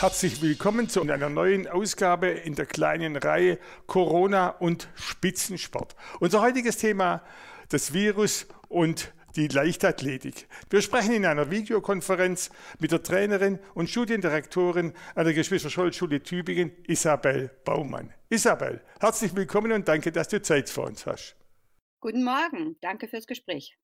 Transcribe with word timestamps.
Herzlich 0.00 0.40
willkommen 0.40 0.88
zu 0.88 1.02
einer 1.02 1.28
neuen 1.28 1.68
Ausgabe 1.68 2.28
in 2.28 2.54
der 2.54 2.64
kleinen 2.64 3.16
Reihe 3.16 3.58
Corona 3.86 4.48
und 4.48 4.88
Spitzensport. 4.94 5.94
Unser 6.20 6.40
heutiges 6.40 6.78
Thema, 6.78 7.22
das 7.68 7.92
Virus 7.92 8.46
und 8.70 9.12
die 9.36 9.48
Leichtathletik. 9.48 10.48
Wir 10.70 10.80
sprechen 10.80 11.12
in 11.12 11.26
einer 11.26 11.50
Videokonferenz 11.50 12.48
mit 12.78 12.92
der 12.92 13.02
Trainerin 13.02 13.58
und 13.74 13.90
Studiendirektorin 13.90 14.94
an 15.16 15.24
der 15.26 15.34
Geschwister-Scholl-Schule 15.34 16.22
Tübingen, 16.22 16.72
Isabel 16.86 17.50
Baumann. 17.66 18.14
Isabel, 18.30 18.80
herzlich 19.00 19.36
willkommen 19.36 19.70
und 19.70 19.86
danke, 19.86 20.12
dass 20.12 20.28
du 20.28 20.40
Zeit 20.40 20.70
für 20.70 20.80
uns 20.80 21.04
hast. 21.04 21.36
Guten 22.00 22.24
Morgen, 22.24 22.76
danke 22.80 23.06
fürs 23.06 23.26
Gespräch. 23.26 23.76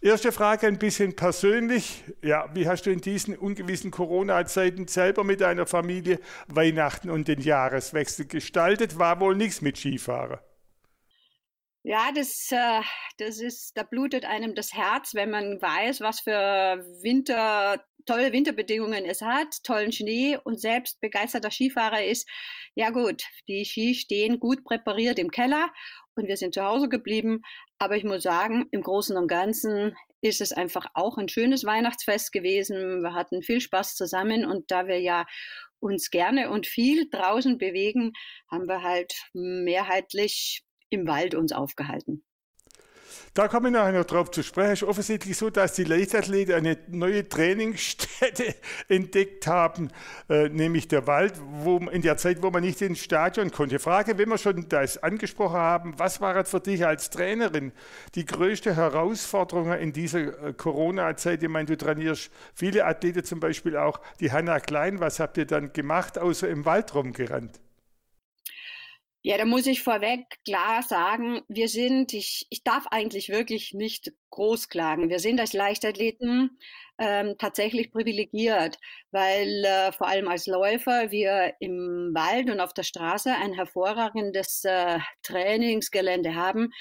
Erste 0.00 0.30
Frage 0.30 0.66
ein 0.66 0.78
bisschen 0.78 1.16
persönlich. 1.16 2.04
Ja, 2.22 2.48
wie 2.54 2.68
hast 2.68 2.86
du 2.86 2.90
in 2.90 3.00
diesen 3.00 3.36
ungewissen 3.36 3.90
Corona-Zeiten 3.90 4.88
selber 4.88 5.24
mit 5.24 5.40
deiner 5.40 5.66
Familie 5.66 6.20
Weihnachten 6.48 7.10
und 7.10 7.28
den 7.28 7.40
Jahreswechsel 7.40 8.26
gestaltet? 8.26 8.98
War 8.98 9.20
wohl 9.20 9.34
nichts 9.34 9.62
mit 9.62 9.78
Skifahren. 9.78 10.38
Ja, 11.88 12.10
das, 12.12 12.50
äh, 12.50 12.80
das 13.18 13.38
ist, 13.40 13.76
da 13.76 13.84
blutet 13.84 14.24
einem 14.24 14.56
das 14.56 14.74
Herz, 14.74 15.14
wenn 15.14 15.30
man 15.30 15.62
weiß, 15.62 16.00
was 16.00 16.18
für 16.18 16.32
Winter, 17.00 17.80
tolle 18.06 18.32
Winterbedingungen 18.32 19.04
es 19.04 19.22
hat, 19.22 19.62
tollen 19.62 19.92
Schnee 19.92 20.36
und 20.42 20.60
selbst 20.60 21.00
begeisterter 21.00 21.52
Skifahrer 21.52 22.04
ist. 22.04 22.28
Ja 22.74 22.90
gut, 22.90 23.22
die 23.46 23.64
Ski 23.64 23.94
stehen 23.94 24.40
gut 24.40 24.64
präpariert 24.64 25.20
im 25.20 25.30
Keller 25.30 25.72
und 26.16 26.26
wir 26.26 26.36
sind 26.36 26.54
zu 26.54 26.64
Hause 26.64 26.88
geblieben. 26.88 27.42
Aber 27.78 27.96
ich 27.96 28.02
muss 28.02 28.24
sagen, 28.24 28.66
im 28.72 28.82
Großen 28.82 29.16
und 29.16 29.28
Ganzen 29.28 29.94
ist 30.22 30.40
es 30.40 30.52
einfach 30.52 30.86
auch 30.94 31.18
ein 31.18 31.28
schönes 31.28 31.64
Weihnachtsfest 31.64 32.32
gewesen. 32.32 33.02
Wir 33.02 33.14
hatten 33.14 33.42
viel 33.42 33.60
Spaß 33.60 33.94
zusammen 33.94 34.44
und 34.44 34.72
da 34.72 34.88
wir 34.88 34.98
ja 34.98 35.24
uns 35.78 36.10
gerne 36.10 36.50
und 36.50 36.66
viel 36.66 37.08
draußen 37.10 37.58
bewegen, 37.58 38.12
haben 38.50 38.66
wir 38.66 38.82
halt 38.82 39.14
mehrheitlich 39.34 40.65
im 40.90 41.06
Wald 41.06 41.34
uns 41.34 41.52
aufgehalten. 41.52 42.22
Da 43.36 43.48
komme 43.48 43.68
ich 43.68 43.74
nachher 43.74 43.92
noch 43.92 44.06
drauf 44.06 44.30
zu 44.30 44.42
sprechen. 44.42 44.72
Es 44.72 44.80
ist 44.80 44.88
offensichtlich 44.88 45.36
so, 45.36 45.50
dass 45.50 45.74
die 45.74 45.84
Leichtathleten 45.84 46.54
eine 46.54 46.78
neue 46.88 47.28
Trainingsstätte 47.28 48.54
entdeckt 48.88 49.46
haben, 49.46 49.90
äh, 50.30 50.48
nämlich 50.48 50.88
der 50.88 51.06
Wald, 51.06 51.34
wo 51.38 51.76
in 51.76 52.00
der 52.00 52.16
Zeit, 52.16 52.42
wo 52.42 52.50
man 52.50 52.62
nicht 52.62 52.80
ins 52.80 53.00
Stadion 53.00 53.50
konnte. 53.50 53.78
Frage, 53.78 54.16
wenn 54.16 54.30
wir 54.30 54.38
schon 54.38 54.70
das 54.70 55.02
angesprochen 55.02 55.58
haben, 55.58 55.98
was 55.98 56.22
war 56.22 56.42
für 56.46 56.60
dich 56.60 56.86
als 56.86 57.10
Trainerin 57.10 57.72
die 58.14 58.24
größte 58.24 58.74
Herausforderung 58.74 59.70
in 59.74 59.92
dieser 59.92 60.42
äh, 60.42 60.52
Corona-Zeit? 60.54 61.42
Ich 61.42 61.50
meine, 61.50 61.66
du 61.66 61.76
trainierst 61.76 62.30
viele 62.54 62.86
Athleten, 62.86 63.22
zum 63.22 63.40
Beispiel 63.40 63.76
auch 63.76 64.00
die 64.18 64.32
Hanna 64.32 64.60
Klein. 64.60 64.98
Was 65.00 65.20
habt 65.20 65.36
ihr 65.36 65.44
dann 65.44 65.74
gemacht, 65.74 66.18
außer 66.18 66.48
im 66.48 66.64
Wald 66.64 66.94
rumgerannt? 66.94 67.60
Ja, 69.26 69.36
da 69.36 69.44
muss 69.44 69.66
ich 69.66 69.82
vorweg 69.82 70.38
klar 70.44 70.84
sagen, 70.84 71.42
wir 71.48 71.68
sind, 71.68 72.12
ich, 72.12 72.46
ich 72.48 72.62
darf 72.62 72.86
eigentlich 72.92 73.28
wirklich 73.28 73.74
nicht 73.74 74.12
groß 74.30 74.68
klagen. 74.68 75.08
Wir 75.08 75.18
sind 75.18 75.40
als 75.40 75.52
Leichtathleten 75.52 76.58
ähm, 76.98 77.34
tatsächlich 77.38 77.90
privilegiert, 77.90 78.78
weil 79.10 79.64
äh, 79.64 79.92
vor 79.92 80.08
allem 80.08 80.28
als 80.28 80.46
Läufer 80.46 81.10
wir 81.10 81.54
im 81.60 82.12
Wald 82.14 82.50
und 82.50 82.60
auf 82.60 82.72
der 82.72 82.84
Straße 82.84 83.34
ein 83.34 83.52
hervorragendes 83.52 84.64
äh, 84.64 84.98
Trainingsgelände 85.22 86.34
haben, 86.34 86.72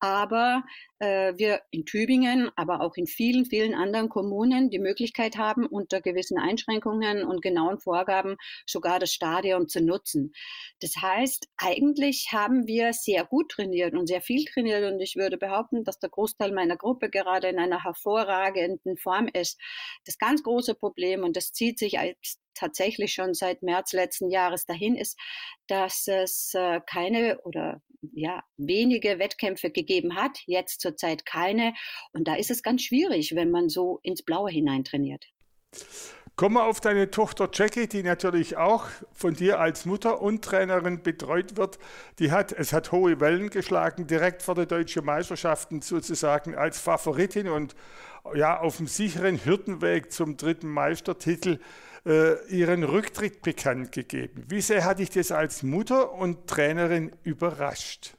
aber 0.00 0.64
äh, 0.98 1.34
wir 1.36 1.60
in 1.70 1.84
Tübingen, 1.84 2.50
aber 2.56 2.80
auch 2.80 2.96
in 2.96 3.06
vielen, 3.06 3.44
vielen 3.44 3.74
anderen 3.74 4.08
Kommunen 4.08 4.70
die 4.70 4.78
Möglichkeit 4.78 5.36
haben, 5.36 5.66
unter 5.66 6.00
gewissen 6.00 6.38
Einschränkungen 6.38 7.24
und 7.24 7.42
genauen 7.42 7.78
Vorgaben 7.78 8.36
sogar 8.66 8.98
das 8.98 9.12
Stadion 9.12 9.68
zu 9.68 9.82
nutzen. 9.82 10.32
Das 10.80 10.96
heißt, 11.00 11.48
eigentlich 11.56 12.28
haben 12.32 12.66
wir 12.66 12.92
sehr 12.92 13.24
gut 13.24 13.50
trainiert 13.50 13.94
und 13.94 14.08
sehr 14.08 14.20
viel 14.20 14.44
trainiert 14.46 14.90
und 14.90 15.00
ich 15.00 15.16
würde 15.16 15.38
behaupten, 15.38 15.84
dass 15.84 15.98
der 15.98 16.10
Großteil 16.10 16.52
meiner 16.52 16.76
Gruppe 16.76 16.89
gerade 16.98 17.48
in 17.48 17.58
einer 17.58 17.84
hervorragenden 17.84 18.96
Form 18.96 19.28
ist. 19.28 19.58
Das 20.04 20.18
ganz 20.18 20.42
große 20.42 20.74
Problem, 20.74 21.22
und 21.22 21.36
das 21.36 21.52
zieht 21.52 21.78
sich 21.78 21.98
als 21.98 22.40
tatsächlich 22.54 23.14
schon 23.14 23.32
seit 23.34 23.62
März 23.62 23.92
letzten 23.92 24.30
Jahres 24.30 24.66
dahin 24.66 24.96
ist, 24.96 25.18
dass 25.66 26.06
es 26.08 26.52
äh, 26.54 26.80
keine 26.86 27.40
oder 27.42 27.80
ja, 28.12 28.42
wenige 28.56 29.18
Wettkämpfe 29.18 29.70
gegeben 29.70 30.16
hat, 30.16 30.38
jetzt 30.46 30.80
zurzeit 30.80 31.26
keine. 31.26 31.74
Und 32.12 32.28
da 32.28 32.34
ist 32.34 32.50
es 32.50 32.62
ganz 32.62 32.82
schwierig, 32.82 33.34
wenn 33.34 33.50
man 33.50 33.68
so 33.68 34.00
ins 34.02 34.22
Blaue 34.22 34.50
hinein 34.50 34.84
trainiert. 34.84 35.26
Kommen 36.40 36.54
wir 36.54 36.64
auf 36.64 36.80
deine 36.80 37.10
Tochter 37.10 37.50
Jackie, 37.52 37.86
die 37.86 38.02
natürlich 38.02 38.56
auch 38.56 38.86
von 39.12 39.34
dir 39.34 39.60
als 39.60 39.84
Mutter 39.84 40.22
und 40.22 40.42
Trainerin 40.42 41.02
betreut 41.02 41.58
wird. 41.58 41.78
Die 42.18 42.32
hat, 42.32 42.50
es 42.52 42.72
hat 42.72 42.92
hohe 42.92 43.20
Wellen 43.20 43.50
geschlagen, 43.50 44.06
direkt 44.06 44.40
vor 44.40 44.54
der 44.54 44.64
deutschen 44.64 45.04
Meisterschaften 45.04 45.82
sozusagen 45.82 46.54
als 46.54 46.80
Favoritin 46.80 47.46
und 47.46 47.76
ja, 48.34 48.58
auf 48.58 48.78
dem 48.78 48.86
sicheren 48.86 49.44
Hürdenweg 49.44 50.12
zum 50.12 50.38
dritten 50.38 50.70
Meistertitel 50.70 51.58
äh, 52.06 52.42
ihren 52.48 52.84
Rücktritt 52.84 53.42
bekannt 53.42 53.92
gegeben. 53.92 54.46
Wie 54.48 54.62
sehr 54.62 54.86
hat 54.86 54.98
dich 54.98 55.10
das 55.10 55.32
als 55.32 55.62
Mutter 55.62 56.14
und 56.14 56.46
Trainerin 56.46 57.12
überrascht? 57.22 58.14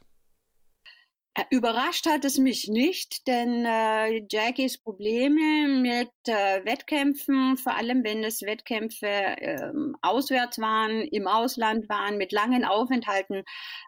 Äh, 1.33 1.43
überrascht 1.49 2.07
hat 2.07 2.25
es 2.25 2.37
mich 2.37 2.67
nicht, 2.67 3.25
denn 3.25 3.65
äh, 3.65 4.21
Jackies 4.29 4.77
Probleme 4.77 5.69
mit 5.69 6.11
äh, 6.27 6.65
Wettkämpfen, 6.65 7.55
vor 7.55 7.73
allem 7.75 8.03
wenn 8.03 8.23
es 8.25 8.41
Wettkämpfe 8.41 9.07
äh, 9.07 9.71
auswärts 10.01 10.59
waren, 10.59 11.01
im 11.01 11.27
Ausland 11.27 11.87
waren, 11.87 12.17
mit 12.17 12.33
langen 12.33 12.65
Aufenthalten, 12.65 13.43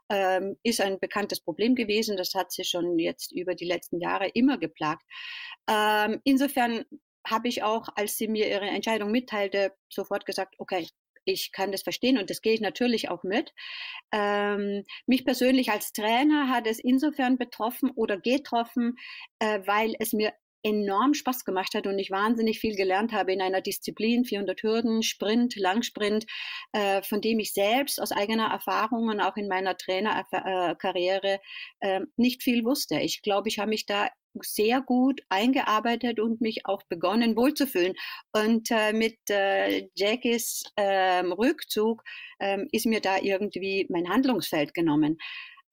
ähm, 0.10 0.56
ist 0.64 0.80
ein 0.80 1.00
bekanntes 1.02 1.42
Problem 1.42 1.76
gewesen. 1.76 2.16
Das 2.16 2.34
hat 2.34 2.54
sie 2.54 2.64
schon 2.64 2.98
jetzt 2.98 3.34
über 3.34 3.56
die 3.56 3.66
letzten 3.66 4.00
Jahre 4.00 4.30
immer 4.30 4.58
geplagt. 4.58 5.04
Ähm, 5.70 6.22
insofern 6.24 6.86
habe 7.28 7.50
ich 7.50 7.64
auch, 7.64 7.90
als 7.96 8.18
sie 8.18 8.30
mir 8.30 8.48
ihre 8.50 8.68
Entscheidung 8.68 9.12
mitteilte, 9.12 9.74
sofort 9.90 10.26
gesagt, 10.26 10.56
okay, 10.60 10.88
ich 11.26 11.52
kann 11.52 11.72
das 11.72 11.84
verstehen 11.84 12.18
und 12.18 12.30
das 12.30 12.42
gehe 12.42 12.54
ich 12.54 12.62
natürlich 12.62 13.10
auch 13.10 13.24
mit. 13.24 13.54
Ähm, 14.12 14.84
mich 15.06 15.26
persönlich 15.26 15.72
als 15.72 15.94
Trainer 15.94 16.50
hat 16.50 16.68
es 16.68 16.80
insofern 16.80 17.38
betroffen 17.38 17.92
oder 17.92 18.20
getroffen, 18.20 18.96
äh, 19.40 19.62
weil 19.66 19.96
es 20.00 20.14
mir 20.14 20.34
enorm 20.64 21.14
Spaß 21.14 21.44
gemacht 21.46 21.76
hat 21.76 21.88
und 21.88 22.00
ich 22.00 22.10
wahnsinnig 22.10 22.60
viel 22.60 22.76
gelernt 22.76 23.12
habe 23.12 23.34
in 23.34 23.42
einer 23.42 23.62
Disziplin, 23.62 24.24
400 24.26 24.64
Hürden, 24.64 25.04
Sprint, 25.04 25.56
Langsprint, 25.58 26.26
äh, 26.72 27.04
von 27.04 27.22
dem 27.22 27.40
ich 27.40 27.54
selbst 27.54 28.02
aus 28.02 28.12
eigener 28.12 28.48
Erfahrung 28.48 29.10
und 29.10 29.20
auch 29.20 29.36
in 29.36 29.48
meiner 29.48 29.76
Trainerkarriere 29.78 31.40
äh, 31.82 32.02
nicht 32.16 32.44
viel 32.44 32.64
wusste. 32.64 33.00
Ich 33.00 33.22
glaube, 33.22 33.50
ich 33.50 33.60
habe 33.60 33.70
mich 33.70 33.86
da 33.86 34.10
sehr 34.42 34.82
gut 34.82 35.22
eingearbeitet 35.30 36.20
und 36.20 36.42
mich 36.42 36.66
auch 36.66 36.84
begonnen 36.84 37.36
wohlzufühlen. 37.36 37.94
Und 38.32 38.72
äh, 38.72 38.94
mit 38.94 39.18
äh, 39.30 39.88
Jackies 39.96 40.64
ähm, 40.78 41.32
Rückzug 41.32 42.04
ähm, 42.40 42.68
ist 42.72 42.86
mir 42.86 43.02
da 43.02 43.18
irgendwie 43.18 43.86
mein 43.90 44.10
Handlungsfeld 44.10 44.74
genommen. 44.74 45.18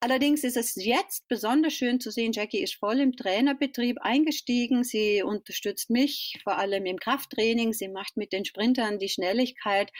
Allerdings 0.03 0.43
ist 0.43 0.57
es 0.57 0.73
jetzt 0.83 1.27
besonders 1.27 1.73
schön 1.73 1.99
zu 1.99 2.09
sehen, 2.09 2.31
Jackie 2.33 2.63
ist 2.63 2.73
voll 2.73 2.99
im 2.99 3.15
Trainerbetrieb 3.15 3.99
eingestiegen. 4.01 4.83
Sie 4.83 5.21
unterstützt 5.21 5.91
mich 5.91 6.39
vor 6.43 6.57
allem 6.57 6.87
im 6.87 6.97
Krafttraining. 6.97 7.71
Sie 7.71 7.87
macht 7.87 8.17
mit 8.17 8.33
den 8.33 8.43
Sprintern 8.43 8.97
die 8.97 9.09
Schnelligkeit 9.09 9.91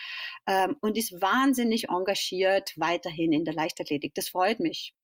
ähm, 0.48 0.76
und 0.82 0.98
ist 0.98 1.22
wahnsinnig 1.22 1.90
engagiert 1.90 2.74
weiterhin 2.78 3.32
in 3.32 3.46
der 3.46 3.54
Leichtathletik. 3.54 4.16
Das 4.16 4.30
freut 4.30 4.60
mich. 4.60 4.96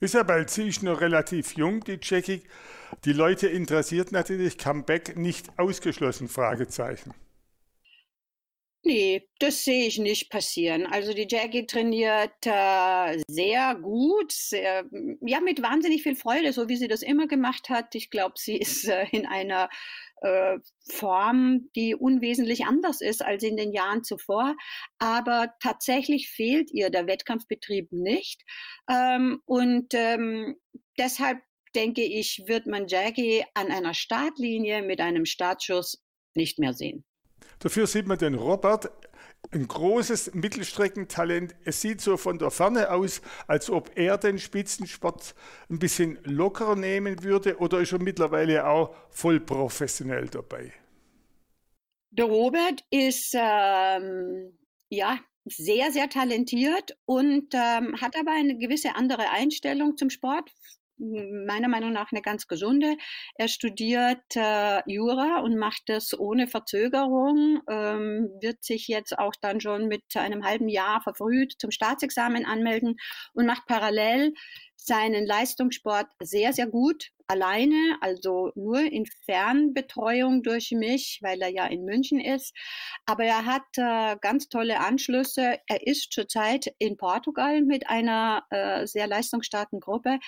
Isabel, 0.00 0.48
sie 0.48 0.68
ist 0.68 0.82
noch 0.82 1.00
relativ 1.00 1.56
jung, 1.56 1.80
die 1.84 1.98
Jackie. 2.02 2.42
Die 3.04 3.12
Leute 3.12 3.46
interessiert 3.46 4.12
natürlich 4.12 4.58
Comeback 4.58 5.16
nicht 5.16 5.58
ausgeschlossen, 5.58 6.28
Fragezeichen. 6.28 7.14
Nee, 8.86 9.26
das 9.38 9.64
sehe 9.64 9.86
ich 9.86 9.98
nicht 9.98 10.30
passieren. 10.30 10.84
Also 10.84 11.14
die 11.14 11.26
Jackie 11.26 11.64
trainiert 11.64 12.34
äh, 12.44 13.18
sehr 13.28 13.76
gut, 13.76 14.30
sehr, 14.30 14.84
ja, 15.22 15.40
mit 15.40 15.62
wahnsinnig 15.62 16.02
viel 16.02 16.14
Freude, 16.16 16.52
so 16.52 16.68
wie 16.68 16.76
sie 16.76 16.86
das 16.86 17.00
immer 17.00 17.26
gemacht 17.26 17.70
hat. 17.70 17.94
Ich 17.94 18.10
glaube, 18.10 18.34
sie 18.36 18.58
ist 18.58 18.86
äh, 18.86 19.06
in 19.10 19.24
einer 19.24 19.70
äh, 20.20 20.58
Form, 20.90 21.70
die 21.74 21.94
unwesentlich 21.94 22.66
anders 22.66 23.00
ist 23.00 23.24
als 23.24 23.42
in 23.42 23.56
den 23.56 23.72
Jahren 23.72 24.04
zuvor. 24.04 24.54
Aber 24.98 25.54
tatsächlich 25.62 26.28
fehlt 26.28 26.70
ihr 26.70 26.90
der 26.90 27.06
Wettkampfbetrieb 27.06 27.90
nicht. 27.90 28.42
Ähm, 28.90 29.40
und 29.46 29.94
ähm, 29.94 30.56
deshalb 30.98 31.38
denke 31.74 32.02
ich, 32.02 32.42
wird 32.46 32.66
man 32.66 32.86
Jackie 32.86 33.44
an 33.54 33.70
einer 33.70 33.94
Startlinie 33.94 34.82
mit 34.82 35.00
einem 35.00 35.24
Startschuss 35.24 36.04
nicht 36.34 36.58
mehr 36.58 36.74
sehen. 36.74 37.06
Dafür 37.58 37.86
sieht 37.86 38.06
man 38.06 38.18
den 38.18 38.34
Robert, 38.34 38.90
ein 39.52 39.68
großes 39.68 40.34
Mittelstreckentalent. 40.34 41.54
Es 41.64 41.80
sieht 41.80 42.00
so 42.00 42.16
von 42.16 42.38
der 42.38 42.50
Ferne 42.50 42.90
aus, 42.90 43.20
als 43.46 43.70
ob 43.70 43.90
er 43.94 44.18
den 44.18 44.38
Spitzensport 44.38 45.34
ein 45.70 45.78
bisschen 45.78 46.18
lockerer 46.24 46.76
nehmen 46.76 47.22
würde 47.22 47.58
oder 47.58 47.80
ist 47.80 47.92
er 47.92 48.00
mittlerweile 48.00 48.66
auch 48.66 48.94
voll 49.10 49.40
professionell 49.40 50.28
dabei? 50.28 50.72
Der 52.10 52.26
Robert 52.26 52.84
ist 52.90 53.34
ähm, 53.34 54.56
ja, 54.88 55.18
sehr, 55.44 55.90
sehr 55.90 56.08
talentiert 56.08 56.96
und 57.04 57.52
ähm, 57.54 58.00
hat 58.00 58.16
aber 58.16 58.32
eine 58.32 58.56
gewisse 58.56 58.94
andere 58.94 59.30
Einstellung 59.30 59.96
zum 59.96 60.10
Sport 60.10 60.50
meiner 60.98 61.68
Meinung 61.68 61.92
nach 61.92 62.12
eine 62.12 62.22
ganz 62.22 62.46
gesunde. 62.46 62.96
Er 63.36 63.48
studiert 63.48 64.22
äh, 64.36 64.80
Jura 64.86 65.40
und 65.40 65.56
macht 65.56 65.82
das 65.86 66.18
ohne 66.18 66.46
Verzögerung, 66.46 67.60
ähm, 67.68 68.30
wird 68.40 68.62
sich 68.62 68.88
jetzt 68.88 69.18
auch 69.18 69.34
dann 69.40 69.60
schon 69.60 69.88
mit 69.88 70.04
einem 70.14 70.44
halben 70.44 70.68
Jahr 70.68 71.00
verfrüht 71.02 71.54
zum 71.58 71.70
Staatsexamen 71.70 72.44
anmelden 72.44 72.96
und 73.32 73.46
macht 73.46 73.66
parallel 73.66 74.32
seinen 74.84 75.26
Leistungssport 75.26 76.06
sehr, 76.20 76.52
sehr 76.52 76.66
gut 76.66 77.10
alleine, 77.26 77.96
also 78.00 78.52
nur 78.54 78.80
in 78.80 79.06
Fernbetreuung 79.24 80.42
durch 80.42 80.72
mich, 80.72 81.20
weil 81.22 81.40
er 81.40 81.48
ja 81.48 81.66
in 81.66 81.84
München 81.84 82.20
ist. 82.20 82.54
Aber 83.06 83.24
er 83.24 83.46
hat 83.46 83.62
äh, 83.76 84.16
ganz 84.20 84.48
tolle 84.48 84.80
Anschlüsse. 84.80 85.58
Er 85.66 85.86
ist 85.86 86.12
zurzeit 86.12 86.74
in 86.78 86.96
Portugal 86.98 87.62
mit 87.62 87.88
einer 87.88 88.44
äh, 88.50 88.86
sehr 88.86 89.06
leistungsstarken 89.06 89.80
Gruppe. 89.80 90.18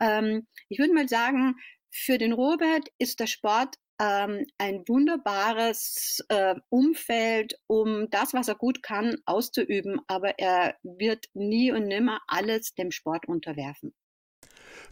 Ähm, 0.00 0.46
ich 0.68 0.78
würde 0.78 0.94
mal 0.94 1.08
sagen, 1.08 1.56
für 1.90 2.18
den 2.18 2.32
Robert 2.32 2.88
ist 2.98 3.18
der 3.20 3.26
Sport 3.26 3.76
ähm, 4.00 4.46
ein 4.58 4.84
wunderbares 4.86 6.24
äh, 6.28 6.54
Umfeld, 6.68 7.58
um 7.66 8.08
das, 8.10 8.32
was 8.34 8.48
er 8.48 8.56
gut 8.56 8.82
kann, 8.82 9.16
auszuüben. 9.26 10.00
Aber 10.06 10.38
er 10.38 10.76
wird 10.82 11.26
nie 11.34 11.72
und 11.72 11.86
nimmer 11.86 12.20
alles 12.28 12.74
dem 12.74 12.90
Sport 12.90 13.26
unterwerfen. 13.28 13.94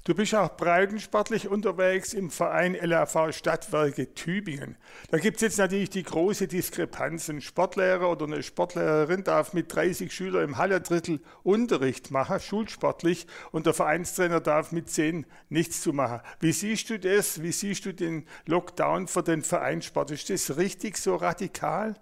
Du 0.05 0.15
bist 0.15 0.35
auch 0.35 0.57
breitensportlich 0.57 1.49
unterwegs 1.49 2.13
im 2.13 2.31
Verein 2.31 2.75
LAV 2.75 3.33
Stadtwerke 3.33 4.15
Tübingen. 4.15 4.77
Da 5.11 5.19
gibt 5.19 5.37
es 5.37 5.43
jetzt 5.43 5.59
natürlich 5.59 5.91
die 5.91 6.03
große 6.03 6.49
Diskrepanz. 6.49 7.29
Ein 7.29 7.41
Sportlehrer 7.41 8.11
oder 8.11 8.27
eine 8.27 8.43
Sportlehrerin 8.43 9.25
darf 9.25 9.53
mit 9.53 9.75
30 9.75 10.13
Schülern 10.13 10.45
im 10.45 10.59
Hallerdrittel 10.59 11.21
Unterricht 11.43 12.11
machen, 12.11 12.41
schulsportlich, 12.41 13.27
und 13.53 13.67
der 13.67 13.75
Vereinstrainer 13.75 14.41
darf 14.41 14.73
mit 14.73 14.91
10 14.91 15.27
nichts 15.49 15.83
zu 15.83 15.93
machen. 15.93 16.21
Wie 16.41 16.53
siehst 16.53 16.91
du 16.91 16.99
das? 16.99 17.43
Wie 17.43 17.53
siehst 17.53 17.85
du 17.85 17.95
den 17.95 18.27
Lockdown 18.47 19.07
für 19.07 19.23
den 19.23 19.43
Vereinssport? 19.43 20.11
Ist 20.11 20.31
das 20.31 20.57
richtig 20.57 20.97
so 20.97 21.17
radikal? 21.17 21.95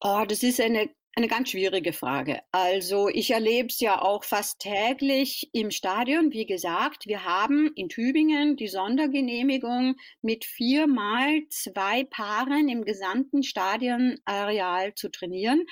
Oh, 0.00 0.24
das 0.28 0.42
ist 0.42 0.60
eine 0.60 0.90
eine 1.18 1.26
ganz 1.26 1.50
schwierige 1.50 1.92
Frage. 1.92 2.42
Also 2.52 3.08
ich 3.08 3.32
erlebe 3.32 3.66
es 3.66 3.80
ja 3.80 4.00
auch 4.00 4.22
fast 4.22 4.60
täglich 4.60 5.50
im 5.52 5.72
Stadion. 5.72 6.32
Wie 6.32 6.46
gesagt, 6.46 7.06
wir 7.06 7.24
haben 7.24 7.72
in 7.74 7.88
Tübingen 7.88 8.54
die 8.54 8.68
Sondergenehmigung 8.68 9.96
mit 10.22 10.44
viermal 10.44 11.40
zwei 11.50 12.04
Paaren 12.04 12.68
im 12.68 12.84
gesamten 12.84 13.42
Stadionareal 13.42 14.94
zu 14.94 15.10
trainieren. 15.10 15.64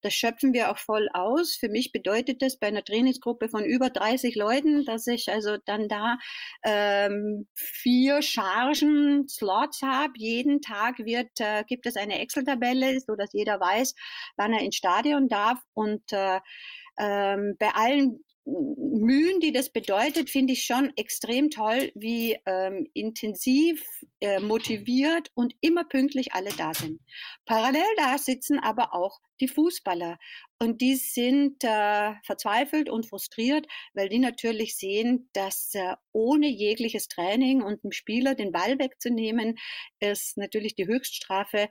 Das 0.00 0.14
schöpfen 0.14 0.54
wir 0.54 0.70
auch 0.70 0.78
voll 0.78 1.10
aus. 1.12 1.54
Für 1.54 1.68
mich 1.68 1.92
bedeutet 1.92 2.40
das 2.40 2.58
bei 2.58 2.68
einer 2.68 2.82
Trainingsgruppe 2.82 3.50
von 3.50 3.62
über 3.62 3.90
30 3.90 4.34
Leuten, 4.36 4.86
dass 4.86 5.06
ich 5.06 5.30
also 5.30 5.58
dann 5.66 5.86
da 5.86 6.16
ähm, 6.64 7.46
vier 7.54 8.22
Chargen, 8.22 9.28
Slots 9.28 9.82
habe. 9.82 10.14
Jeden 10.16 10.62
Tag 10.62 10.98
wird, 11.00 11.28
äh, 11.40 11.62
gibt 11.68 11.84
es 11.84 11.96
eine 11.96 12.20
Excel-Tabelle, 12.20 12.98
so 13.00 13.16
dass 13.16 13.34
jeder 13.34 13.60
weiß, 13.60 13.94
wann 14.38 14.54
er 14.54 14.60
ins 14.60 14.76
Stadion 14.76 14.93
Stadion 14.94 15.28
darf. 15.28 15.58
Und 15.74 16.02
äh, 16.12 16.40
ähm, 16.98 17.56
bei 17.58 17.70
allen 17.74 18.24
Mühen, 18.46 19.40
die 19.40 19.52
das 19.52 19.70
bedeutet, 19.70 20.30
finde 20.30 20.52
ich 20.52 20.64
schon 20.64 20.92
extrem 20.96 21.50
toll, 21.50 21.90
wie 21.94 22.38
ähm, 22.46 22.86
intensiv, 22.92 23.82
äh, 24.24 24.40
motiviert 24.40 25.30
und 25.34 25.54
immer 25.60 25.84
pünktlich 25.84 26.32
alle 26.32 26.50
da 26.56 26.72
sind. 26.72 26.98
Parallel 27.44 27.84
da 27.98 28.16
sitzen 28.16 28.58
aber 28.58 28.94
auch 28.94 29.20
die 29.40 29.48
Fußballer. 29.48 30.18
Und 30.60 30.80
die 30.80 30.94
sind 30.94 31.62
äh, 31.64 32.14
verzweifelt 32.24 32.88
und 32.88 33.06
frustriert, 33.06 33.66
weil 33.92 34.08
die 34.08 34.20
natürlich 34.20 34.76
sehen, 34.76 35.28
dass 35.34 35.74
äh, 35.74 35.96
ohne 36.12 36.48
jegliches 36.48 37.08
Training 37.08 37.62
und 37.62 37.82
dem 37.82 37.92
Spieler 37.92 38.34
den 38.34 38.52
Ball 38.52 38.78
wegzunehmen, 38.78 39.56
ist 40.00 40.38
natürlich 40.38 40.74
die 40.74 40.86
Höchststrafe. 40.86 41.68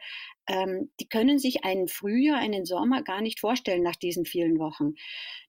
Ähm, 0.47 0.91
die 1.00 1.07
können 1.07 1.39
sich 1.39 1.63
einen 1.63 1.88
Frühjahr, 1.88 2.38
einen 2.38 2.65
Sommer 2.65 3.01
gar 3.01 3.21
nicht 3.21 3.39
vorstellen 3.39 3.81
nach 3.81 3.95
diesen 3.95 4.25
vielen 4.25 4.59
Wochen. 4.59 4.95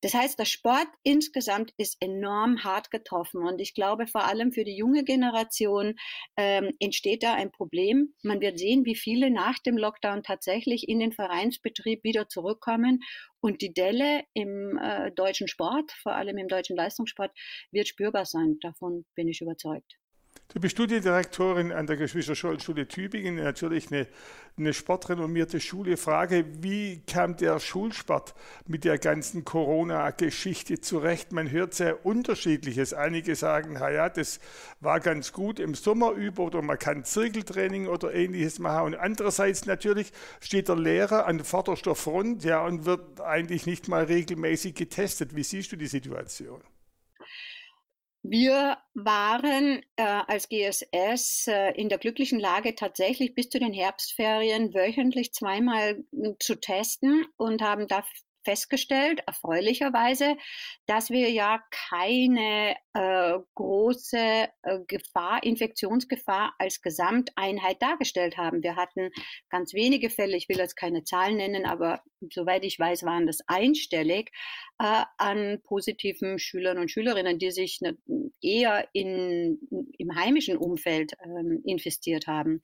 Das 0.01 0.15
heißt, 0.15 0.39
der 0.39 0.45
Sport 0.45 0.89
insgesamt 1.03 1.73
ist 1.77 1.97
enorm 2.01 2.62
hart 2.62 2.93
getroffen. 2.93 3.43
Und 3.43 3.61
ich 3.61 3.75
glaube, 3.75 4.06
vor 4.06 4.25
allem 4.25 4.53
für 4.53 4.65
die 4.65 4.77
junge 4.77 5.03
Generation 5.03 5.97
ähm, 6.37 6.71
entsteht 6.94 7.25
da 7.25 7.35
ein 7.35 7.50
Problem. 7.50 8.14
Man 8.23 8.41
wird 8.41 8.56
sehen, 8.56 8.85
wie 8.85 8.94
viele 8.94 9.29
nach 9.29 9.58
dem 9.58 9.76
Lockdown 9.76 10.23
tatsächlich 10.23 10.88
in 10.88 11.00
den 11.00 11.11
Vereinsbetrieb 11.11 12.05
wieder 12.05 12.29
zurückkommen. 12.29 13.00
Und 13.41 13.62
die 13.62 13.75
Delle 13.75 14.23
im 14.32 14.79
äh, 14.79 15.11
deutschen 15.11 15.49
Sport, 15.49 15.91
vor 15.91 16.14
allem 16.14 16.38
im 16.38 16.46
deutschen 16.46 16.76
Leistungssport, 16.76 17.32
wird 17.73 17.88
spürbar 17.88 18.26
sein. 18.26 18.58
Davon 18.61 19.05
bin 19.17 19.26
ich 19.26 19.41
überzeugt. 19.41 19.96
Du 20.55 20.61
bist 20.61 20.77
Studiendirektorin 20.77 21.73
an 21.73 21.89
der 21.89 21.97
Geschwister-Scholl-Schule 21.97 22.87
Tübingen, 22.87 23.35
natürlich 23.35 23.91
eine, 23.91 24.07
eine 24.57 24.73
sportrenommierte 24.73 25.59
Schule. 25.59 25.97
Frage, 25.97 26.45
wie 26.63 27.03
kam 27.09 27.37
der 27.37 27.59
Schulsport 27.59 28.37
mit 28.65 28.85
der 28.85 28.99
ganzen 28.99 29.45
Corona-Geschichte 29.45 30.81
zurecht? 30.81 31.33
Man 31.33 31.51
hört 31.51 31.75
sehr 31.75 32.07
Unterschiedliches. 32.07 32.95
Einige 32.95 33.35
sagen, 33.35 33.75
ja, 33.75 34.09
das 34.09 34.39
war 34.79 35.01
ganz 35.01 35.33
gut 35.33 35.59
im 35.59 35.75
Sommer 35.75 36.13
über 36.13 36.45
oder 36.45 36.63
man 36.63 36.79
kann 36.79 37.05
Zirkeltraining 37.05 37.89
oder 37.89 38.15
ähnliches 38.15 38.61
machen. 38.61 38.85
Und 38.87 38.95
andererseits 38.95 39.67
natürlich 39.67 40.13
steht 40.39 40.69
der 40.69 40.77
Lehrer 40.77 41.27
an 41.27 41.43
vorderster 41.43 41.97
Front 41.97 42.45
ja, 42.45 42.65
und 42.65 42.85
wird 42.85 43.21
eigentlich 43.21 43.67
nicht 43.67 43.89
mal 43.89 44.05
regelmäßig 44.05 44.77
getestet. 44.77 45.35
Wie 45.35 45.43
siehst 45.43 45.73
du 45.73 45.77
die 45.77 45.89
Situation? 45.89 46.61
Wir 48.26 48.79
waren 48.94 49.82
äh, 49.97 50.03
als 50.03 50.49
GSS 50.49 51.47
äh, 51.47 51.73
in 51.73 51.91
der 51.91 51.99
glücklichen 51.99 52.41
Lage, 52.41 52.75
tatsächlich 52.75 53.35
bis 53.35 53.50
zu 53.50 53.59
den 53.59 53.75
Herbstferien 53.75 54.73
wöchentlich 54.73 55.35
zweimal 55.35 56.03
äh, 56.12 56.32
zu 56.38 56.55
testen 56.59 57.26
und 57.37 57.61
haben 57.61 57.87
da 57.87 58.03
festgestellt, 58.43 59.23
erfreulicherweise, 59.26 60.38
dass 60.87 61.11
wir 61.11 61.31
ja 61.31 61.62
keine 61.71 62.76
äh, 62.94 63.38
große 63.55 64.17
äh, 64.17 64.79
Gefahr, 64.87 65.43
Infektionsgefahr 65.43 66.55
als 66.59 66.81
Gesamteinheit 66.81 67.82
dargestellt 67.82 68.38
haben. 68.38 68.62
Wir 68.62 68.77
hatten 68.77 69.10
ganz 69.51 69.75
wenige 69.75 70.08
Fälle, 70.08 70.37
ich 70.37 70.49
will 70.49 70.58
jetzt 70.58 70.77
keine 70.77 71.05
Zahlen 71.05 71.37
nennen, 71.37 71.67
aber 71.67 72.01
soweit 72.33 72.65
ich 72.65 72.79
weiß, 72.79 73.05
waren 73.05 73.27
das 73.27 73.39
einstellig 73.47 74.31
äh, 74.79 75.03
an 75.19 75.61
positiven 75.63 76.39
Schülern 76.39 76.79
und 76.79 76.91
Schülerinnen, 76.91 77.39
die 77.39 77.51
sich 77.51 77.81
ne, 77.81 77.97
eher 78.41 78.89
in, 78.93 79.59
im 79.99 80.15
heimischen 80.15 80.57
Umfeld 80.57 81.13
ähm, 81.25 81.63
infiziert 81.65 82.27
haben. 82.27 82.61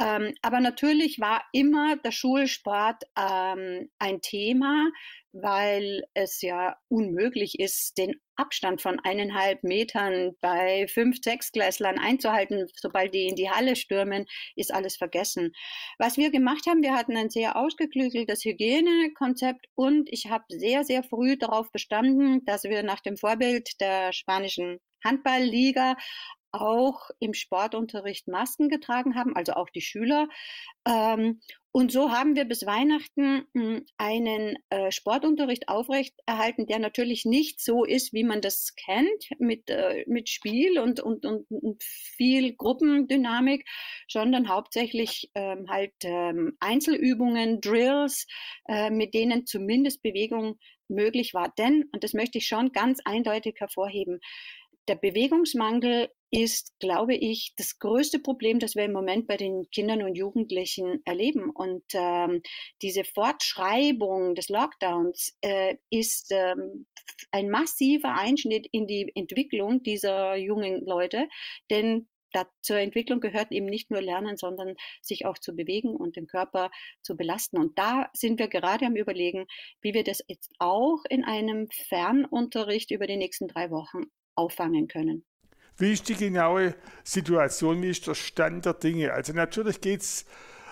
Ähm, 0.00 0.34
aber 0.42 0.60
natürlich 0.60 1.20
war 1.20 1.42
immer 1.52 1.96
der 1.96 2.12
Schulsport 2.12 3.04
ähm, 3.18 3.90
ein 3.98 4.20
Thema, 4.20 4.90
weil 5.32 6.04
es 6.14 6.42
ja 6.42 6.76
unmöglich 6.88 7.58
ist, 7.58 7.98
den 7.98 8.20
Abstand 8.36 8.82
von 8.82 8.98
eineinhalb 9.00 9.62
Metern 9.62 10.32
bei 10.40 10.86
fünf, 10.88 11.18
sechs 11.22 11.52
Gleislern 11.52 11.98
einzuhalten. 11.98 12.66
Sobald 12.74 13.14
die 13.14 13.26
in 13.26 13.36
die 13.36 13.50
Halle 13.50 13.76
stürmen, 13.76 14.26
ist 14.56 14.72
alles 14.72 14.96
vergessen. 14.96 15.52
Was 15.98 16.16
wir 16.16 16.30
gemacht 16.30 16.66
haben, 16.66 16.82
wir 16.82 16.94
hatten 16.94 17.16
ein 17.16 17.30
sehr 17.30 17.56
ausgeklügeltes 17.56 18.44
Hygienekonzept 18.44 19.66
und 19.74 20.08
ich 20.10 20.30
habe 20.30 20.44
sehr, 20.48 20.84
sehr 20.84 21.02
früh 21.02 21.36
darauf 21.36 21.70
bestanden, 21.72 22.44
dass 22.44 22.64
wir 22.64 22.82
nach 22.82 23.00
dem 23.00 23.16
Vorbild 23.16 23.80
der 23.80 24.12
spanischen 24.12 24.78
Handballliga 25.04 25.96
auch 26.52 27.10
im 27.18 27.34
Sportunterricht 27.34 28.28
Masken 28.28 28.68
getragen 28.68 29.14
haben, 29.14 29.34
also 29.34 29.54
auch 29.54 29.70
die 29.70 29.80
Schüler. 29.80 30.28
Ähm, 30.86 31.40
und 31.74 31.90
so 31.90 32.10
haben 32.10 32.36
wir 32.36 32.44
bis 32.44 32.66
Weihnachten 32.66 33.46
hm, 33.54 33.86
einen 33.96 34.58
äh, 34.68 34.92
Sportunterricht 34.92 35.68
aufrechterhalten, 35.68 36.66
der 36.66 36.78
natürlich 36.78 37.24
nicht 37.24 37.64
so 37.64 37.84
ist, 37.84 38.12
wie 38.12 38.24
man 38.24 38.42
das 38.42 38.74
kennt, 38.74 39.30
mit, 39.38 39.70
äh, 39.70 40.04
mit 40.06 40.28
Spiel 40.28 40.78
und, 40.78 41.00
und, 41.00 41.24
und, 41.24 41.82
viel 41.82 42.54
Gruppendynamik, 42.54 43.66
sondern 44.06 44.50
hauptsächlich 44.50 45.30
ähm, 45.34 45.64
halt 45.70 45.94
ähm, 46.04 46.58
Einzelübungen, 46.60 47.62
Drills, 47.62 48.26
äh, 48.68 48.90
mit 48.90 49.14
denen 49.14 49.46
zumindest 49.46 50.02
Bewegung 50.02 50.58
möglich 50.88 51.32
war. 51.32 51.54
Denn, 51.56 51.88
und 51.92 52.04
das 52.04 52.12
möchte 52.12 52.36
ich 52.36 52.46
schon 52.46 52.72
ganz 52.72 53.00
eindeutig 53.06 53.54
hervorheben, 53.58 54.20
der 54.88 54.96
Bewegungsmangel 54.96 56.10
ist, 56.30 56.72
glaube 56.80 57.14
ich, 57.14 57.52
das 57.56 57.78
größte 57.78 58.18
Problem, 58.18 58.58
das 58.58 58.74
wir 58.74 58.84
im 58.84 58.92
Moment 58.92 59.26
bei 59.26 59.36
den 59.36 59.68
Kindern 59.70 60.02
und 60.02 60.16
Jugendlichen 60.16 61.02
erleben. 61.04 61.50
Und 61.50 61.84
ähm, 61.92 62.42
diese 62.80 63.04
Fortschreibung 63.04 64.34
des 64.34 64.48
Lockdowns 64.48 65.36
äh, 65.42 65.76
ist 65.90 66.32
ähm, 66.32 66.86
ein 67.30 67.50
massiver 67.50 68.14
Einschnitt 68.16 68.66
in 68.72 68.86
die 68.86 69.12
Entwicklung 69.14 69.82
dieser 69.82 70.36
jungen 70.36 70.84
Leute, 70.86 71.28
denn 71.70 72.08
da, 72.32 72.46
zur 72.62 72.78
Entwicklung 72.78 73.20
gehört 73.20 73.52
eben 73.52 73.66
nicht 73.66 73.90
nur 73.90 74.00
Lernen, 74.00 74.38
sondern 74.38 74.74
sich 75.02 75.26
auch 75.26 75.36
zu 75.36 75.54
bewegen 75.54 75.94
und 75.94 76.16
den 76.16 76.26
Körper 76.26 76.70
zu 77.02 77.14
belasten. 77.14 77.58
Und 77.58 77.78
da 77.78 78.08
sind 78.14 78.38
wir 78.38 78.48
gerade 78.48 78.86
am 78.86 78.96
Überlegen, 78.96 79.46
wie 79.82 79.92
wir 79.92 80.02
das 80.02 80.24
jetzt 80.28 80.50
auch 80.58 81.04
in 81.10 81.24
einem 81.24 81.68
Fernunterricht 81.70 82.90
über 82.90 83.06
die 83.06 83.18
nächsten 83.18 83.48
drei 83.48 83.70
Wochen 83.70 84.04
auffangen 84.34 84.88
können. 84.88 85.24
Wie 85.76 85.92
ist 85.92 86.08
die 86.08 86.14
genaue 86.14 86.74
Situation? 87.02 87.82
Wie 87.82 87.90
ist 87.90 88.06
der 88.06 88.14
Stand 88.14 88.66
der 88.66 88.74
Dinge? 88.74 89.12
Also 89.12 89.32
natürlich 89.32 89.80
geht 89.80 90.02
es 90.02 90.26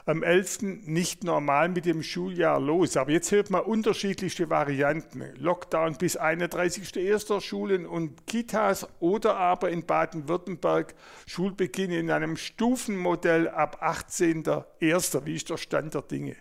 am 0.07 0.23
11. 0.23 0.63
nicht 0.87 1.25
normal 1.25 1.69
mit 1.69 1.85
dem 1.85 2.03
Schuljahr 2.03 2.61
los. 2.61 2.97
Aber 2.97 3.11
jetzt 3.13 3.31
hört 3.33 3.51
man 3.51 3.63
unterschiedlichste 3.63 4.51
Varianten. 4.51 5.35
Lockdown 5.37 5.97
bis 5.97 6.19
31.01. 6.19 7.41
Schulen 7.41 7.87
und 7.87 8.27
Kitas 8.27 8.89
oder 9.01 9.37
aber 9.37 9.71
in 9.71 9.87
Baden-Württemberg 9.87 10.95
Schulbeginn 11.27 11.93
in 11.93 12.11
einem 12.11 12.37
Stufenmodell 12.37 13.49
ab 13.49 13.83
18.01. 13.83 15.25
Wie 15.25 15.35
ist 15.35 15.51
der 15.51 15.59
Stand 15.59 15.95
der 15.95 16.03
Dinge? 16.03 16.37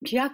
Ja, 0.00 0.30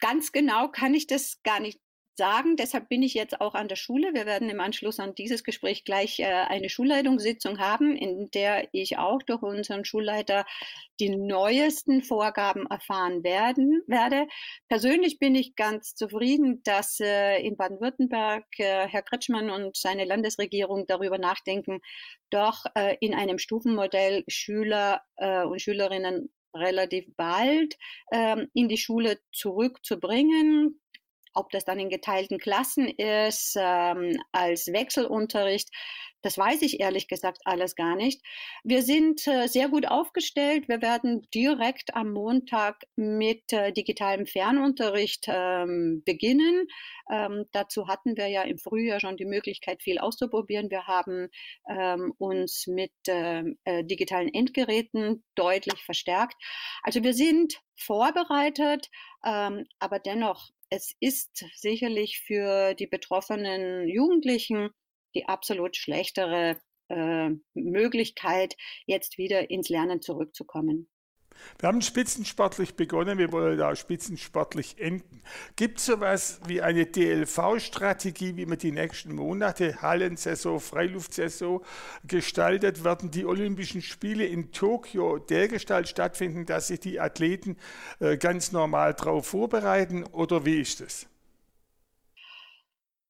ganz 0.00 0.32
genau 0.32 0.68
kann 0.68 0.94
ich 0.94 1.06
das 1.06 1.40
gar 1.42 1.60
nicht 1.60 1.80
sagen. 2.16 2.56
Deshalb 2.56 2.88
bin 2.88 3.02
ich 3.02 3.14
jetzt 3.14 3.40
auch 3.40 3.54
an 3.54 3.68
der 3.68 3.76
Schule. 3.76 4.14
Wir 4.14 4.26
werden 4.26 4.48
im 4.50 4.60
Anschluss 4.60 5.00
an 5.00 5.14
dieses 5.14 5.44
Gespräch 5.44 5.84
gleich 5.84 6.18
äh, 6.20 6.24
eine 6.24 6.68
Schulleitungssitzung 6.68 7.58
haben, 7.58 7.96
in 7.96 8.30
der 8.30 8.68
ich 8.72 8.98
auch 8.98 9.22
durch 9.22 9.42
unseren 9.42 9.84
Schulleiter 9.84 10.44
die 11.00 11.10
neuesten 11.10 12.02
Vorgaben 12.02 12.66
erfahren 12.66 13.22
werden 13.22 13.82
werde. 13.86 14.26
Persönlich 14.68 15.18
bin 15.18 15.34
ich 15.34 15.56
ganz 15.56 15.94
zufrieden, 15.94 16.62
dass 16.64 17.00
äh, 17.00 17.38
in 17.42 17.56
Baden-Württemberg 17.56 18.44
äh, 18.58 18.88
Herr 18.88 19.02
Kretschmann 19.02 19.50
und 19.50 19.76
seine 19.76 20.04
Landesregierung 20.04 20.86
darüber 20.86 21.18
nachdenken, 21.18 21.80
doch 22.30 22.64
äh, 22.74 22.96
in 23.00 23.14
einem 23.14 23.38
Stufenmodell 23.38 24.24
Schüler 24.28 25.02
äh, 25.16 25.42
und 25.42 25.60
Schülerinnen 25.60 26.30
relativ 26.56 27.06
bald 27.16 27.76
ähm, 28.12 28.48
in 28.54 28.68
die 28.68 28.78
Schule 28.78 29.18
zurückzubringen. 29.32 30.80
Ob 31.36 31.50
das 31.50 31.64
dann 31.64 31.78
in 31.78 31.90
geteilten 31.90 32.38
Klassen 32.38 32.88
ist, 32.88 33.56
ähm, 33.58 34.18
als 34.32 34.68
Wechselunterricht, 34.68 35.68
das 36.26 36.38
weiß 36.38 36.62
ich 36.62 36.80
ehrlich 36.80 37.06
gesagt 37.06 37.42
alles 37.44 37.76
gar 37.76 37.94
nicht. 37.94 38.20
Wir 38.64 38.82
sind 38.82 39.24
äh, 39.28 39.46
sehr 39.46 39.68
gut 39.68 39.86
aufgestellt. 39.86 40.66
Wir 40.66 40.82
werden 40.82 41.22
direkt 41.32 41.94
am 41.94 42.12
Montag 42.12 42.82
mit 42.96 43.52
äh, 43.52 43.72
digitalem 43.72 44.26
Fernunterricht 44.26 45.26
ähm, 45.28 46.02
beginnen. 46.04 46.66
Ähm, 47.08 47.44
dazu 47.52 47.86
hatten 47.86 48.16
wir 48.16 48.26
ja 48.26 48.42
im 48.42 48.58
Frühjahr 48.58 48.98
schon 48.98 49.16
die 49.16 49.24
Möglichkeit, 49.24 49.84
viel 49.84 49.98
auszuprobieren. 49.98 50.68
Wir 50.68 50.88
haben 50.88 51.28
ähm, 51.68 52.12
uns 52.18 52.66
mit 52.66 52.92
ähm, 53.06 53.56
äh, 53.64 53.84
digitalen 53.84 54.34
Endgeräten 54.34 55.22
deutlich 55.36 55.84
verstärkt. 55.84 56.34
Also 56.82 57.04
wir 57.04 57.14
sind 57.14 57.60
vorbereitet, 57.76 58.88
ähm, 59.24 59.66
aber 59.78 60.00
dennoch 60.00 60.50
es 60.76 60.94
ist 61.00 61.44
sicherlich 61.54 62.20
für 62.20 62.74
die 62.74 62.86
betroffenen 62.86 63.88
Jugendlichen 63.88 64.70
die 65.16 65.26
absolut 65.26 65.76
schlechtere 65.76 66.60
äh, 66.88 67.30
Möglichkeit, 67.54 68.54
jetzt 68.84 69.16
wieder 69.18 69.50
ins 69.50 69.70
Lernen 69.70 70.02
zurückzukommen. 70.02 70.88
Wir 71.58 71.68
haben 71.68 71.82
spitzensportlich 71.82 72.74
begonnen, 72.74 73.18
wir 73.18 73.32
wollen 73.32 73.58
da 73.58 73.74
spitzensportlich 73.74 74.78
enden. 74.78 75.22
Gibt 75.56 75.78
es 75.78 75.86
sowas 75.86 76.40
wie 76.46 76.62
eine 76.62 76.86
DLV-Strategie, 76.86 78.36
wie 78.36 78.46
man 78.46 78.58
die 78.58 78.72
nächsten 78.72 79.14
Monate, 79.14 79.80
Hallensaison, 79.82 80.60
Freiluftsaison 80.60 81.62
gestaltet? 82.04 82.84
Werden 82.84 83.10
die 83.10 83.24
Olympischen 83.24 83.82
Spiele 83.82 84.26
in 84.26 84.52
Tokio 84.52 85.18
dergestalt 85.18 85.88
stattfinden, 85.88 86.46
dass 86.46 86.68
sich 86.68 86.80
die 86.80 87.00
Athleten 87.00 87.56
äh, 88.00 88.16
ganz 88.16 88.52
normal 88.52 88.94
darauf 88.94 89.26
vorbereiten 89.26 90.04
oder 90.04 90.44
wie 90.44 90.60
ist 90.60 90.80
es? 90.80 91.06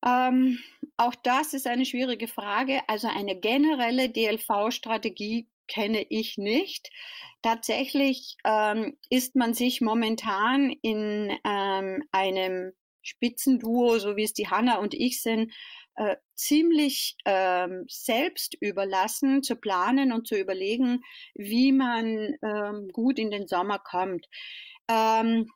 Ähm, 0.04 0.58
auch 0.96 1.14
das 1.14 1.52
ist 1.52 1.66
eine 1.66 1.84
schwierige 1.84 2.28
Frage. 2.28 2.80
Also 2.86 3.08
eine 3.08 3.36
generelle 3.36 4.08
DLV-Strategie 4.08 5.46
kenne 5.68 6.04
ich 6.08 6.38
nicht. 6.38 6.90
Tatsächlich 7.42 8.36
ähm, 8.44 8.98
ist 9.10 9.36
man 9.36 9.54
sich 9.54 9.80
momentan 9.80 10.70
in 10.82 11.36
ähm, 11.44 12.02
einem 12.12 12.72
Spitzenduo, 13.02 13.98
so 13.98 14.16
wie 14.16 14.24
es 14.24 14.32
die 14.32 14.48
Hanna 14.48 14.78
und 14.78 14.94
ich 14.94 15.22
sind, 15.22 15.52
äh, 15.96 16.16
ziemlich 16.34 17.16
ähm, 17.24 17.84
selbst 17.88 18.54
überlassen, 18.60 19.42
zu 19.42 19.56
planen 19.56 20.12
und 20.12 20.26
zu 20.26 20.38
überlegen, 20.38 21.02
wie 21.34 21.72
man 21.72 22.36
ähm, 22.42 22.88
gut 22.92 23.18
in 23.18 23.30
den 23.30 23.46
Sommer 23.46 23.78
kommt. 23.78 24.26
Ähm, 24.88 25.48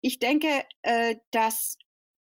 ich 0.00 0.18
denke, 0.18 0.64
äh, 0.82 1.16
dass 1.30 1.78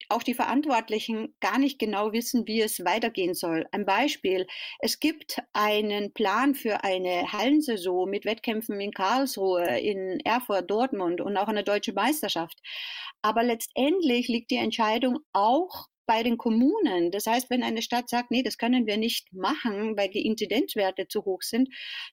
auch 0.09 0.23
die 0.23 0.35
Verantwortlichen 0.35 1.35
gar 1.41 1.59
nicht 1.59 1.79
genau 1.79 2.13
wissen, 2.13 2.47
wie 2.47 2.61
es 2.61 2.85
weitergehen 2.85 3.35
soll. 3.35 3.67
Ein 3.73 3.85
Beispiel. 3.85 4.47
Es 4.81 5.01
gibt 5.01 5.43
einen 5.53 6.13
Plan 6.13 6.55
für 6.55 6.85
eine 6.85 7.33
Hallensaison 7.33 8.09
mit 8.09 8.25
Wettkämpfen 8.25 8.81
in 8.81 8.93
Karlsruhe, 8.93 9.79
in 9.79 10.21
Erfurt, 10.21 10.71
Dortmund 10.71 11.21
und 11.21 11.37
auch 11.37 11.49
eine 11.49 11.65
deutsche 11.65 11.93
Meisterschaft. 11.93 12.59
Aber 13.23 13.43
letztendlich 13.43 14.29
liegt 14.29 14.51
die 14.51 14.57
Entscheidung 14.57 15.21
auch 15.33 15.89
bei 16.07 16.23
den 16.23 16.37
Kommunen. 16.37 17.11
Das 17.11 17.27
heißt, 17.27 17.51
wenn 17.51 17.63
eine 17.63 17.83
Stadt 17.83 18.09
sagt, 18.09 18.31
nee, 18.31 18.43
das 18.43 18.59
können 18.59 18.87
wir 18.87 18.97
nicht 18.97 19.33
machen, 19.33 19.97
weil 19.97 20.09
die 20.09 20.27
Inzidenzwerte 20.27 21.09
zu 21.09 21.25
hoch 21.25 21.43
sind, 21.43 21.69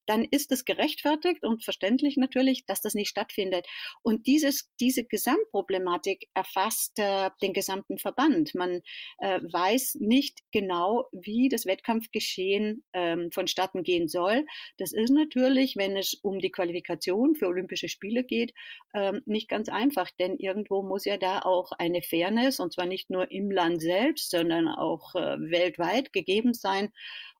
dann 0.05 0.25
ist 0.29 0.51
es 0.51 0.65
gerechtfertigt 0.65 1.43
und 1.43 1.63
verständlich 1.63 2.17
natürlich, 2.17 2.65
dass 2.65 2.81
das 2.81 2.93
nicht 2.93 3.10
stattfindet. 3.10 3.67
Und 4.03 4.27
dieses, 4.27 4.69
diese 4.79 5.03
Gesamtproblematik 5.05 6.29
erfasst 6.34 7.00
äh, 7.00 7.29
den 7.41 7.53
gesamten 7.53 7.98
Verband. 7.98 8.53
Man 8.55 8.81
äh, 9.19 9.39
weiß 9.41 9.98
nicht 10.00 10.39
genau, 10.51 11.05
wie 11.12 11.50
das 11.50 11.65
Wettkampfgeschehen 11.65 12.84
ähm, 12.93 13.31
vonstatten 13.31 13.84
gehen 13.84 14.08
soll. 14.08 14.46
Das 14.77 14.93
ist 14.93 15.10
natürlich, 15.10 15.75
wenn 15.75 15.98
es 15.98 16.13
um 16.13 16.39
die 16.39 16.51
Qualifikation 16.51 17.36
für 17.36 17.48
Olympische 17.48 17.89
Spiele 17.89 18.24
geht, 18.24 18.53
ähm, 18.93 19.22
nicht 19.25 19.50
ganz 19.50 19.69
einfach, 19.69 20.10
denn 20.19 20.38
irgendwo 20.38 20.84
muss 20.84 21.05
ja 21.05 21.17
da 21.17 21.39
auch 21.39 21.72
eine 21.74 22.01
Fairness, 22.01 22.60
und 22.60 22.74
zwar 22.74 22.86
nicht 22.86 23.10
nur 23.10 23.31
im 23.31 23.50
Land 23.50 23.81
selbst, 23.89 24.29
sondern 24.31 24.67
auch 24.67 25.15
äh, 25.15 25.38
weltweit 25.39 26.13
gegeben 26.13 26.53
sein. 26.53 26.89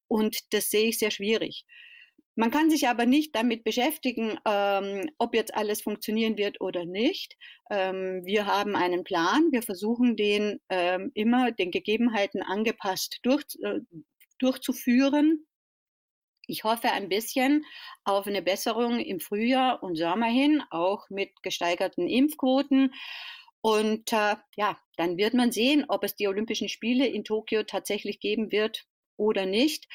Und 0.08 0.38
das 0.54 0.70
sehe 0.70 0.90
ich 0.90 1.00
sehr 1.00 1.12
schwierig. 1.12 1.66
Man 2.40 2.52
kann 2.52 2.70
sich 2.70 2.88
aber 2.88 3.06
nicht 3.06 3.36
damit 3.36 3.66
beschäftigen, 3.66 4.40
ähm, 4.46 5.10
ob 5.18 5.36
jetzt 5.36 5.54
alles 5.54 5.82
funktionieren 5.82 6.38
wird 6.38 6.62
oder 6.62 6.86
nicht. 6.86 7.36
Ähm, 7.70 8.22
wir 8.24 8.46
haben 8.46 8.78
einen 8.78 9.04
Plan. 9.04 9.52
Wir 9.52 9.62
versuchen 9.62 10.16
den 10.16 10.62
ähm, 10.70 11.12
immer 11.16 11.52
den 11.52 11.70
Gegebenheiten 11.70 12.42
angepasst 12.42 13.20
durch, 13.24 13.44
äh, 13.62 13.82
durchzuführen. 14.40 15.46
Ich 16.48 16.64
hoffe 16.64 16.92
ein 16.92 17.10
bisschen 17.10 17.66
auf 18.06 18.26
eine 18.26 18.42
Besserung 18.42 19.00
im 19.00 19.20
Frühjahr 19.20 19.84
und 19.84 19.98
Sommer 19.98 20.28
hin, 20.28 20.64
auch 20.72 21.10
mit 21.10 21.44
gesteigerten 21.44 22.08
Impfquoten. 22.08 22.94
Und 23.62 24.14
äh, 24.14 24.36
ja, 24.56 24.78
dann 24.98 25.18
wird 25.18 25.34
man 25.34 25.52
sehen, 25.52 25.86
ob 25.88 26.04
es 26.04 26.16
die 26.16 26.28
Olympischen 26.28 26.70
Spiele 26.70 27.08
in 27.08 27.24
Tokio 27.24 27.64
tatsächlich 27.64 28.20
geben 28.20 28.52
wird 28.52 28.86
oder 29.18 29.46
nicht. 29.46 29.88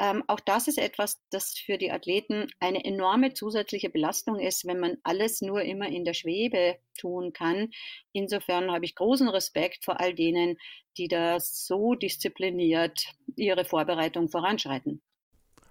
Ähm, 0.00 0.22
auch 0.28 0.38
das 0.38 0.68
ist 0.68 0.78
etwas, 0.78 1.20
das 1.30 1.54
für 1.58 1.76
die 1.76 1.90
Athleten 1.90 2.46
eine 2.60 2.84
enorme 2.84 3.34
zusätzliche 3.34 3.90
Belastung 3.90 4.38
ist, 4.38 4.64
wenn 4.64 4.78
man 4.78 4.96
alles 5.02 5.40
nur 5.40 5.62
immer 5.62 5.88
in 5.88 6.04
der 6.04 6.14
Schwebe 6.14 6.78
tun 6.96 7.32
kann. 7.32 7.70
Insofern 8.12 8.70
habe 8.70 8.84
ich 8.84 8.94
großen 8.94 9.28
Respekt 9.28 9.84
vor 9.84 10.00
all 10.00 10.14
denen, 10.14 10.56
die 10.96 11.08
da 11.08 11.40
so 11.40 11.94
diszipliniert 11.94 13.06
ihre 13.34 13.64
Vorbereitung 13.64 14.28
voranschreiten. 14.28 15.02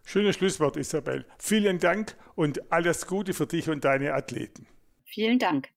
Schönes 0.03 0.35
Schlusswort, 0.35 0.77
Isabel. 0.77 1.25
Vielen 1.39 1.79
Dank 1.79 2.17
und 2.35 2.71
alles 2.71 3.07
Gute 3.07 3.33
für 3.33 3.47
dich 3.47 3.69
und 3.69 3.83
deine 3.83 4.13
Athleten. 4.13 4.67
Vielen 5.05 5.39
Dank. 5.39 5.69